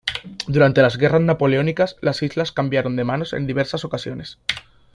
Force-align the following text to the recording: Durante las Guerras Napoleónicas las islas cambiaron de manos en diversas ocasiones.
Durante 0.47 0.81
las 0.81 0.97
Guerras 0.97 1.21
Napoleónicas 1.21 1.95
las 2.01 2.23
islas 2.23 2.51
cambiaron 2.51 2.95
de 2.95 3.03
manos 3.03 3.33
en 3.33 3.45
diversas 3.45 3.85
ocasiones. 3.85 4.39